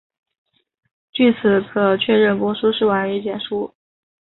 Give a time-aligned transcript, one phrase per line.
[1.11, 3.71] 据此可确认帛书是晚于简书。